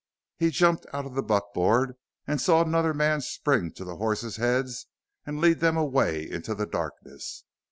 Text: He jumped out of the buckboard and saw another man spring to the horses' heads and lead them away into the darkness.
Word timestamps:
He 0.35 0.49
jumped 0.49 0.87
out 0.93 1.05
of 1.05 1.13
the 1.13 1.21
buckboard 1.21 1.95
and 2.25 2.41
saw 2.41 2.63
another 2.63 2.91
man 2.91 3.21
spring 3.21 3.69
to 3.73 3.83
the 3.85 3.97
horses' 3.97 4.37
heads 4.37 4.87
and 5.27 5.39
lead 5.39 5.59
them 5.59 5.77
away 5.77 6.27
into 6.27 6.55
the 6.55 6.65
darkness. 6.65 7.43